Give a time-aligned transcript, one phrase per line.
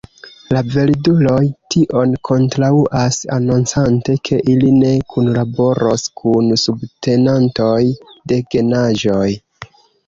[0.55, 1.41] La verduloj
[1.75, 7.81] tion kontraŭas, anoncante, ke ili ne kunlaboros kun subtenantoj
[8.35, 9.31] de genaĵoj.